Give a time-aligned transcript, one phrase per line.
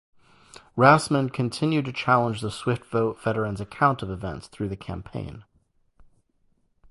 [0.75, 5.43] Rassman continued to challenge the Swift Boat Veterans' account of events throughout the campaign.